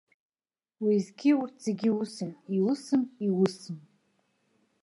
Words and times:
Уеизгьы, 0.83 1.31
урҭ 1.41 1.55
зегьы 1.65 1.89
усым, 2.01 2.31
иусым, 2.55 3.03
иусым! 3.25 3.77